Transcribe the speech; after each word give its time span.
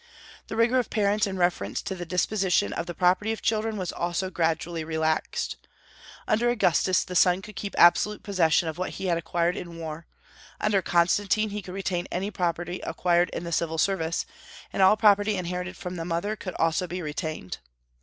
The 0.47 0.55
rigor 0.55 0.79
of 0.79 0.89
parents 0.89 1.27
in 1.27 1.37
reference 1.37 1.79
to 1.83 1.93
the 1.93 2.07
disposition 2.07 2.73
of 2.73 2.87
the 2.87 2.95
property 2.95 3.31
of 3.31 3.43
children 3.43 3.77
was 3.77 3.91
also 3.91 4.31
gradually 4.31 4.83
relaxed. 4.83 5.57
Under 6.27 6.49
Augustus, 6.49 7.03
the 7.03 7.15
son 7.15 7.43
could 7.43 7.55
keep 7.55 7.75
absolute 7.77 8.23
possession 8.23 8.67
of 8.67 8.79
what 8.79 8.89
he 8.97 9.05
had 9.05 9.19
acquired 9.19 9.55
in 9.55 9.77
war; 9.77 10.07
under 10.59 10.81
Constantine, 10.81 11.51
he 11.51 11.61
could 11.61 11.75
retain 11.75 12.07
any 12.11 12.31
property 12.31 12.79
acquired 12.79 13.29
in 13.29 13.43
the 13.43 13.51
civil 13.51 13.77
service, 13.77 14.25
and 14.73 14.81
all 14.81 14.97
property 14.97 15.37
inherited 15.37 15.77
from 15.77 15.97
the 15.97 16.03
mother 16.03 16.35
could 16.35 16.55
also 16.55 16.87
be 16.87 17.03
retained. 17.03 17.59